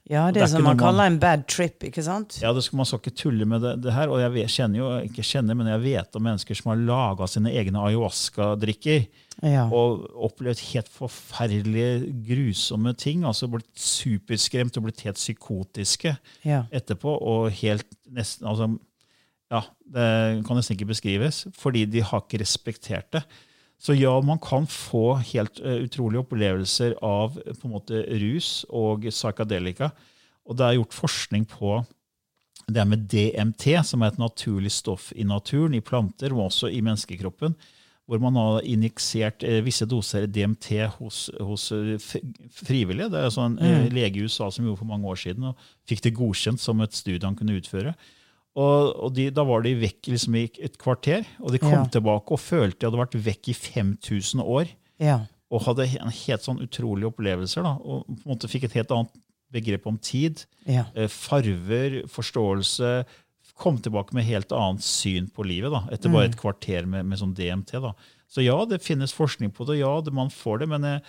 [0.10, 2.36] Ja, det det er som man kaller en bad trip, ikke sant?
[2.42, 4.12] Ja, det skal, Man skal ikke tulle med det, det her.
[4.14, 7.26] Og jeg vet, kjenner jo, ikke kjenner, men jeg vet om mennesker som har laga
[7.32, 9.08] sine egne ayahuasca-drikker.
[9.42, 9.66] Ja.
[9.74, 13.26] Og opplevd helt forferdelige, grusomme ting.
[13.26, 16.16] altså Blitt superskremt og blitt helt psykotiske
[16.46, 16.64] Ja.
[16.72, 17.18] etterpå.
[17.22, 18.78] Og helt nesten altså,
[19.52, 21.48] Ja, det kan nesten ikke beskrives.
[21.54, 23.24] Fordi de har ikke respektert det.
[23.82, 29.06] Så ja, man kan få helt uh, utrolige opplevelser av på en måte rus og
[29.12, 29.92] psykadelika.
[30.46, 31.80] Og det er gjort forskning på
[32.66, 36.72] det er med DMT, som er et naturlig stoff i naturen, i planter og også
[36.74, 37.54] i menneskekroppen.
[38.06, 40.68] Hvor man har injeksert eh, visse doser DMT
[41.00, 41.98] hos, hos eh,
[42.54, 43.10] frivillige.
[43.10, 43.88] Det er altså en mm.
[43.94, 46.94] lege i USA som gjorde for mange år siden, og fikk det godkjent som et
[46.94, 47.96] studie han kunne utføre.
[48.56, 51.86] Og, og de, Da var de vekk liksom i et kvarter, og de kom Ja.
[51.92, 54.70] tilbake og følte de hadde vært vekk i 5000 år.
[55.00, 55.18] Ja.
[55.52, 57.64] Og hadde en helt sånn utrolige opplevelser.
[57.68, 59.12] Da, og på en måte fikk et helt annet
[59.52, 60.86] begrep om tid Ja.
[60.96, 63.06] eh, farver, forståelse.
[63.56, 67.20] Kom tilbake med helt annet syn på livet da, etter bare et kvarter med, med
[67.20, 67.72] sånn DMT.
[67.80, 67.94] Da.
[68.28, 71.00] Så ja, det finnes forskning på det, ja, det, man får det, men eh,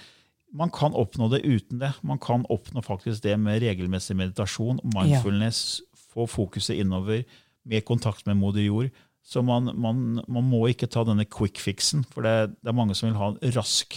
[0.54, 1.92] man kan oppnå det uten det.
[2.06, 5.80] Man kan oppnå faktisk det med regelmessig meditasjon, mindfulness,
[6.16, 7.22] få fokuset innover,
[7.66, 8.90] med kontakt med moder jord.
[9.26, 12.94] Så man, man, man må ikke ta denne quick fixen, for det, det er mange
[12.94, 13.96] som vil ha en rask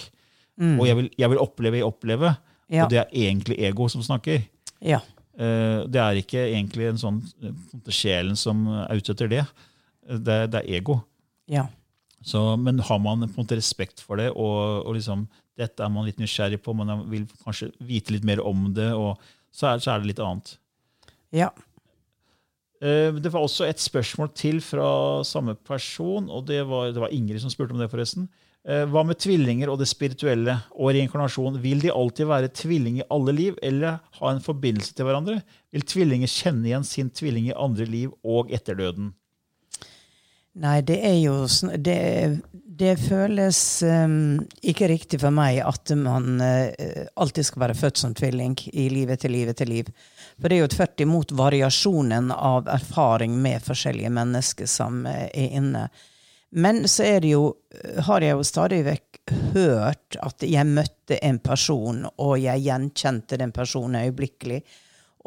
[0.59, 2.33] Og jeg vil, jeg vil oppleve, jeg opplever.
[2.67, 2.83] Ja.
[2.83, 4.41] Og det er egentlig ego som snakker.
[4.83, 4.99] Ja.
[5.39, 7.53] Eh, Det er ikke egentlig en sånn eh,
[7.95, 9.45] sjelen som er ute etter det.
[10.09, 10.97] Det, det er ego.
[11.47, 11.67] Ja.
[12.21, 15.89] Så, men har man på en måte respekt for det, og, og liksom, dette er
[15.93, 19.15] man litt nysgjerrig på, man vil kanskje vite litt mer om det, og
[19.55, 20.57] så er, så er det litt annet.
[21.31, 21.53] Ja.
[22.81, 27.11] Eh, Det var også et spørsmål til fra samme person, og det var, det var
[27.11, 28.29] Ingrid som spurte om det, forresten.
[28.67, 31.61] Eh, Hva med tvillinger og det spirituelle og reinkarnasjon?
[31.63, 35.41] Vil de alltid være tvilling i alle liv, eller ha en forbindelse til hverandre?
[35.71, 39.13] Vil tvillinger kjenne igjen sin tvilling i andre liv og etter døden?
[40.59, 41.45] Nei, det er jo
[41.77, 42.41] Det,
[42.79, 48.13] det føles um, ikke riktig for meg at man uh, alltid skal være født som
[48.15, 49.89] tvilling i livet til livet til liv.
[50.39, 55.57] For det er jo tvert imot variasjonen av erfaring med forskjellige mennesker som eh, er
[55.59, 55.89] inne.
[56.55, 57.49] Men så er det jo,
[58.07, 63.51] har jeg jo stadig vekk hørt at jeg møtte en person, og jeg gjenkjente den
[63.53, 64.61] personen øyeblikkelig.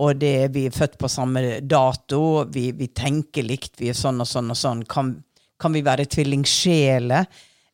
[0.02, 4.24] Og det, vi er født på samme dato, vi, vi tenker likt, vi er sånn
[4.24, 4.82] og sånn og sånn.
[4.88, 5.18] Kan,
[5.62, 7.30] kan vi være tvillingsjeler?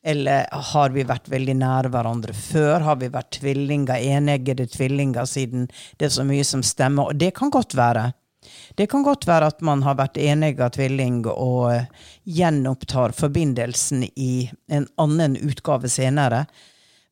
[0.08, 2.84] Eller har vi vært veldig nære hverandre før?
[2.86, 5.66] Har vi vært tvillinger, eneggede tvillinger, siden
[5.98, 7.10] det er så mye som stemmer?
[7.10, 8.12] Og det kan godt være.
[8.78, 11.88] Det kan godt være at man har vært enegga tvilling og eh,
[12.38, 16.44] gjenopptar forbindelsen i en annen utgave senere.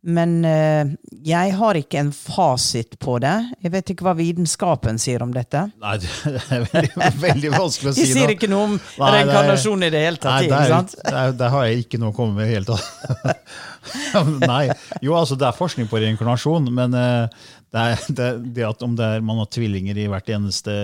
[0.06, 0.92] Men eh,
[1.26, 3.34] jeg har ikke en fasit på det.
[3.64, 5.64] Jeg vet ikke hva vitenskapen sier om dette.
[5.82, 6.10] Nei, det
[6.54, 8.04] er veldig, veldig vanskelig å si.
[8.04, 8.14] De si.
[8.14, 10.36] sier ikke noe om Nei, er- reinkarnasjon i det hele tatt.
[10.36, 10.94] Nei, ikke der, sant?
[11.02, 13.50] der, der har jeg ikke noe å komme med i det hele tatt.
[14.52, 14.62] Nei.
[15.02, 18.94] Jo, altså det er forskning på reinkarnasjon, men eh, det, er, det, det at om
[18.98, 20.76] det er, man har tvillinger i hvert eneste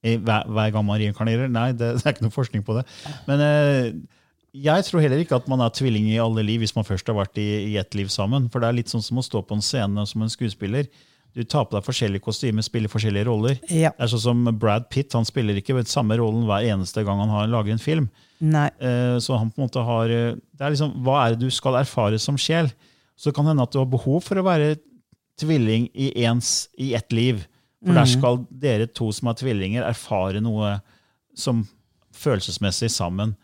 [0.00, 2.86] hver, hver gang man reinkarnerer, nei, det, det er ikke noe forskning på det.
[3.26, 3.90] Men eh,
[4.52, 7.16] jeg tror heller ikke at man er tvilling i alle liv hvis man først har
[7.18, 8.48] vært i, i ett liv sammen.
[8.50, 10.88] For det er litt sånn som å stå på en scene som en skuespiller.
[11.36, 13.60] Du tar på deg forskjellige kostymer, spiller forskjellige roller.
[13.70, 13.92] Ja.
[13.94, 17.30] Det er sånn som Brad Pitt, han spiller ikke samme rollen hver eneste gang han
[17.30, 18.08] har, lager en film.
[18.42, 18.66] Nei.
[18.82, 21.54] Eh, Så han på en måte har eh, det er liksom, Hva er det du
[21.54, 22.72] skal erfare som sjel?
[23.20, 24.78] Så kan det hende at du har behov for å være
[25.38, 27.44] tvilling i, ens, i ett liv.
[27.84, 30.80] For der skal dere to som er tvillinger, erfare noe
[31.38, 31.62] som
[32.16, 33.36] følelsesmessig sammen.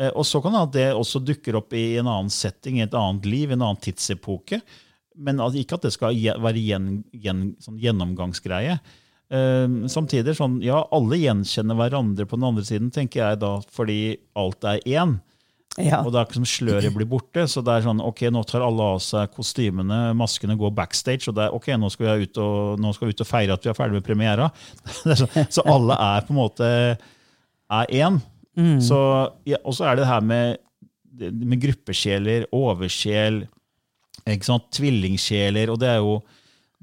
[0.00, 2.86] Eh, Og så kan det at det også dukker opp i en annen setting, i
[2.86, 4.60] et annet liv, i en annen tidsepoke.
[5.14, 8.80] Men ikke at det skal være gjen, gjen, sånn gjennomgangsgreie.
[9.34, 14.00] Eh, samtidig sånn, ja, alle gjenkjenner hverandre på den andre siden, tenker jeg da, fordi
[14.38, 15.20] alt er én.
[15.80, 16.04] Ja.
[16.04, 17.46] Og det er ikke som sløret blir borte.
[17.50, 21.38] Så det er sånn, ok, nå tar alle av seg kostymene, maskene går backstage, og
[21.38, 23.66] det er ok, nå skal vi ut og, nå skal vi ut og feire at
[23.66, 24.50] vi er ferdig med premiera.
[25.10, 26.70] Er sånn, så alle er på en måte
[27.74, 28.20] er én.
[28.80, 28.98] Så,
[29.48, 30.58] ja, og så er det det her med,
[31.32, 33.44] med gruppesjeler, oversjel,
[34.24, 36.22] tvillingsjeler, og det er jo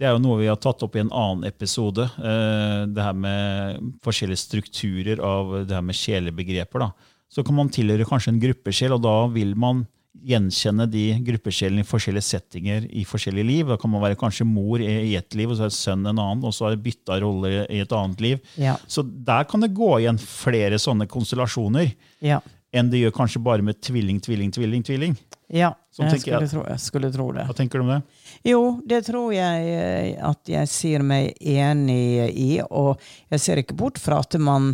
[0.01, 2.01] det er jo noe vi har tatt opp i en annen episode.
[2.17, 6.79] eh, Det her med forskjellige strukturer av det her med sjelebegreper.
[6.79, 6.91] da.
[7.29, 9.85] Så kan man tilhøre kanskje en gruppesjel, og da vil man
[10.21, 13.67] gjenkjenne de gruppesjelene i forskjellige settinger i forskjellige liv.
[13.71, 16.43] Da kan man være kanskje mor i ett liv, og så er sønn en annen,
[16.45, 18.41] og så har bytta rolle i et annet liv.
[18.59, 18.75] Ja.
[18.87, 22.41] Så der kan det gå igjen flere sånne konstellasjoner Ja.
[22.73, 24.83] enn det gjør kanskje bare med tvilling, tvilling, tvilling.
[24.83, 25.17] tvilling.
[25.49, 25.73] ja.
[25.91, 26.47] Jeg, skulle, jeg.
[26.47, 27.43] skulle tro, jeg skulle tro det.
[27.49, 28.01] Hva tenker du om det?
[28.47, 32.61] Jo, det tror jeg eh, at jeg sier meg enig i.
[32.63, 32.95] Og
[33.29, 34.69] jeg ser ikke bort fra at man,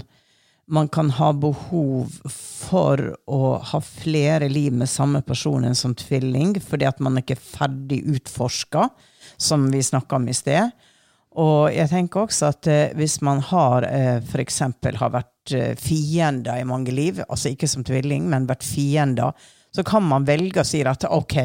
[0.68, 6.58] man kan ha behov for å ha flere liv med samme person enn som tvilling,
[6.60, 8.90] fordi at man ikke er ferdig utforska,
[9.38, 10.74] som vi snakka om i sted.
[11.38, 14.62] Og jeg tenker også at eh, hvis man har eh, f.eks.
[14.98, 19.84] har vært eh, fiender i mange liv, altså ikke som tvilling, men vært fiender, så
[19.86, 21.36] kan man velge å si at ok,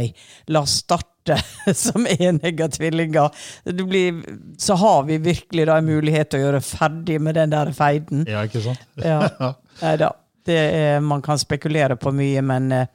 [0.54, 1.36] la oss starte
[1.76, 3.28] som enegga tvillinger.
[3.64, 4.22] Det blir,
[4.58, 8.24] så har vi virkelig da en mulighet til å gjøre ferdig med den der feiden.
[8.24, 8.88] Ja, ikke sant?
[8.96, 9.20] Ja.
[9.84, 10.14] Neida.
[10.42, 12.88] Det er, man kan spekulere på mye, men eh,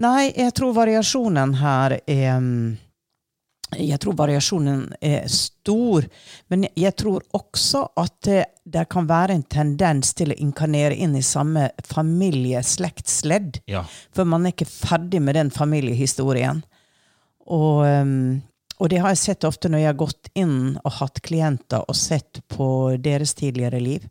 [0.00, 2.76] Nei, jeg tror variasjonen her er mm,
[3.74, 6.04] jeg tror variasjonen er stor,
[6.52, 11.24] men jeg tror også at det, kan være en tendens til å inkarnere inn i
[11.26, 13.60] samme familie-slektsledd.
[13.66, 13.82] Ja.
[14.14, 16.62] For man er ikke ferdig med den familiehistorien.
[17.46, 18.38] Og, um,
[18.78, 21.98] og det har jeg sett ofte når jeg har gått inn og hatt klienter og
[21.98, 22.68] sett på
[23.02, 24.06] deres tidligere liv.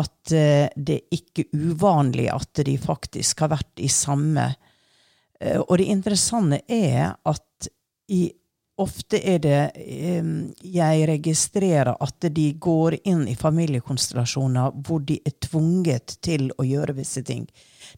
[0.00, 5.72] At eh, det er ikke uvanlig at de faktisk har vært i samme eh, Og
[5.80, 7.66] det interessante er at
[8.06, 8.28] i,
[8.80, 9.60] ofte er det
[10.64, 16.96] Jeg registrerer at de går inn i familiekonstellasjoner hvor de er tvunget til å gjøre
[16.98, 17.46] visse ting.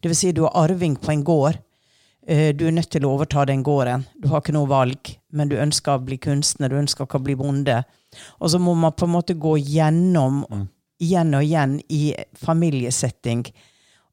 [0.01, 1.59] Det vil si, du er arving på en gård.
[2.27, 4.05] Eh, Du er nødt til å overta den gården.
[4.21, 7.25] Du har ikke noe valg, men du ønsker å bli kunstner, du ønsker ikke å
[7.25, 7.83] bli bonde.
[8.39, 10.43] Og så må man på en måte gå gjennom
[11.01, 13.45] igjen og igjen i familiesetting.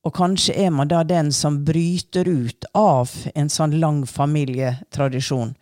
[0.04, 5.54] Og kanskje er man da den som bryter ut av en sånn lang familietradisjon.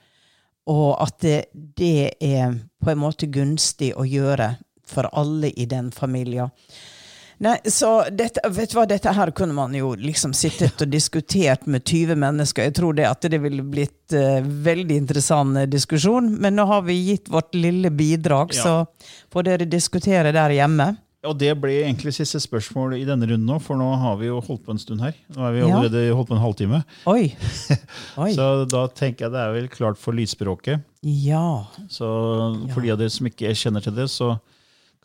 [0.68, 4.56] Og at det, det er på en måte gunstig å gjøre
[4.88, 6.52] for alle i den familien.
[7.38, 11.68] Nei, så dette, vet du hva, dette her kunne man jo liksom sittet og diskutert
[11.70, 12.66] med 20 mennesker.
[12.66, 16.32] Jeg tror det at det ville blitt uh, veldig interessant diskusjon.
[16.42, 18.62] Men nå har vi gitt vårt lille bidrag, Ja.
[18.64, 20.96] så får dere diskutere der hjemme.
[21.28, 24.38] Og det ble egentlig siste spørsmål i denne runden nå, for nå har vi jo
[24.44, 25.14] holdt på en stund her.
[25.34, 25.68] Nå har vi Ja.
[25.76, 26.80] allerede holdt på en halvtime.
[27.06, 27.28] Oi!
[28.24, 28.30] Oi.
[28.34, 30.82] Så da tenker jeg det er vel klart for lysspråket.
[31.04, 31.66] Ja.
[31.92, 32.08] Så
[32.72, 34.38] for de av dere som ikke kjenner til det, så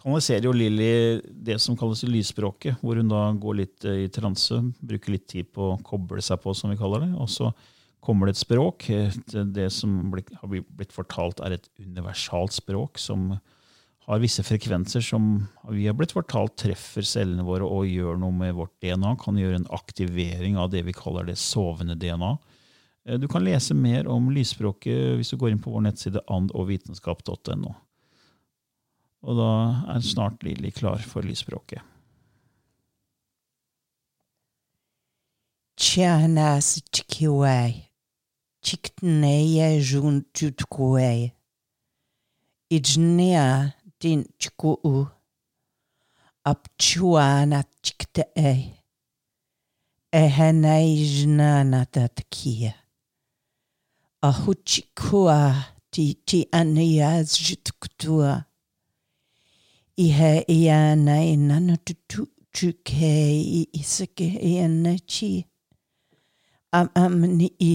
[0.03, 4.57] kanaliserer jo Lilly det som kalles lysspråket, hvor hun da går litt eh, i transe,
[4.83, 7.13] bruker litt tid på å koble seg på, som vi kaller det.
[7.19, 7.53] Og så
[8.03, 8.83] kommer det et språk.
[9.55, 13.29] Det som har blitt fortalt er et universalt språk som
[14.05, 18.57] har visse frekvenser som vi har blitt fortalt treffer cellene våre og gjør noe med
[18.57, 19.13] vårt DNA.
[19.21, 22.33] Kan gjøre en aktivering av det vi kaller det sovende DNA.
[23.07, 27.73] Eh, Du kan lese mer om lysspråket hvis du går inn på vår nettside andogvitenskap.no.
[29.23, 29.51] Og da
[29.95, 31.79] er snart Lilly klar for lysspråket.
[35.79, 37.87] Tjernas tkiwai.
[38.63, 41.31] Tjiktneje jun tutkuei.
[44.03, 45.07] Din tjkuu.
[46.51, 48.63] Apchuana tjikteei.
[50.11, 52.73] Ehenei jnana tatkia.
[54.21, 55.39] Ahuchikua
[55.91, 58.43] ti ti anias jitktua.
[59.95, 65.45] Ihe iana inana tutu tuke i isake iana chi.
[66.71, 67.73] Am am ni i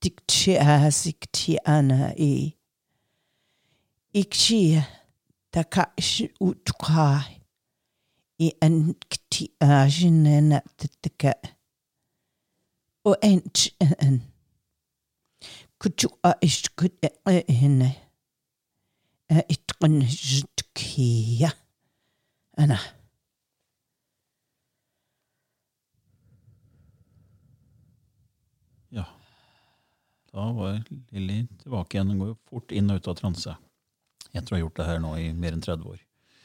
[0.00, 2.54] dikchi asik ti ana i.
[4.20, 4.82] Ikchi
[5.52, 7.38] takash utkai.
[8.38, 9.48] I en kti
[13.22, 14.22] ench en.
[15.80, 17.90] Kutu a ishkut e hene.
[19.48, 21.50] Itqan jitkiya.
[22.56, 22.78] Ana.
[28.90, 29.04] Ja.
[30.32, 32.08] Da var Lilly tilbake igjen.
[32.08, 33.54] Hun går jo fort inn og ut av transe.
[34.36, 35.98] Etter å ha gjort det her nå i mer enn 30 år.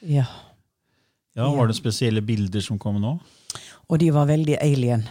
[0.07, 0.25] Ja.
[1.35, 3.15] Ja, Var det spesielle bilder som kom nå?
[3.89, 5.03] Og de var veldig alien.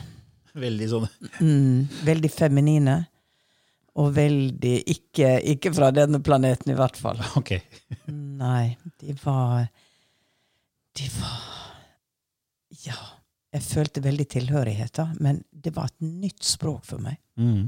[0.55, 1.09] Veldig sånn
[1.41, 2.99] Mm, veldig feminine.
[3.97, 7.19] Og veldig ikke, ikke fra denne planeten, i hvert fall.
[7.37, 7.55] Ok.
[8.09, 9.67] Nei, de var
[10.97, 11.43] De var
[12.85, 12.97] Ja.
[13.53, 17.19] Jeg følte veldig tilhørighet, da, men det var et nytt språk for meg.
[17.37, 17.67] Mm.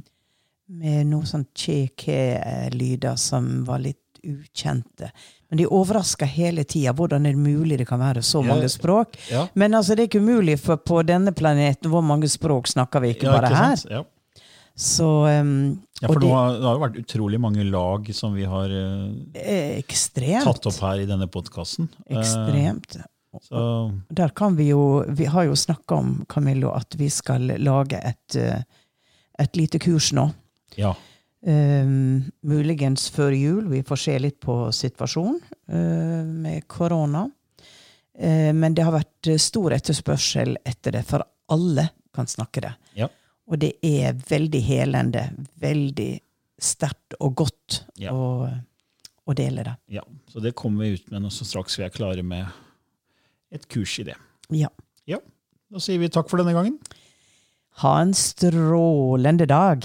[0.80, 4.00] Med noe sånn che-ke-lyder som var litt
[4.30, 5.10] ukjente.
[5.50, 6.92] Men de overrasker hele tida.
[6.96, 9.14] Hvordan er det mulig det kan være så mange språk?
[9.30, 9.46] Ja.
[9.54, 13.14] Men altså, det er ikke umulig, for på denne planeten, hvor mange språk snakker vi
[13.14, 13.76] ikke bare ikke her?
[13.76, 13.92] sant?
[13.92, 14.02] Ja.
[14.74, 18.42] Så um, Ja, for det har, det har jo vært utrolig mange lag som vi
[18.50, 20.42] har eh, ekstremt.
[20.42, 21.86] tatt opp her i denne podkasten.
[22.10, 22.96] Ekstremt.
[23.46, 23.60] så
[24.10, 28.36] Der kan vi jo Vi har jo snakka om, Camillo, at vi skal lage et,
[28.36, 28.62] eh,
[29.38, 30.32] et lite kurs nå.
[30.76, 30.94] ja.
[31.44, 33.66] Um, muligens før jul.
[33.68, 37.26] Vi får se litt på situasjonen uh, med korona.
[38.16, 42.70] Uh, men det har vært uh, stor etterspørsel etter det, for alle kan snakke det.
[42.96, 43.10] Ja.
[43.44, 45.26] Og det er veldig helende,
[45.60, 46.12] veldig
[46.64, 48.14] sterkt og godt Ja.
[48.14, 48.48] å,
[49.28, 49.74] å dele det.
[49.98, 50.04] ja.
[50.32, 52.48] Så det kommer vi ut med nå så straks vi er klare med
[53.52, 54.16] et kurs i det.
[54.54, 54.72] Ja.
[55.06, 55.20] Ja.
[55.68, 56.80] Da sier vi takk for denne gangen.
[57.84, 59.84] Ha en strålende dag.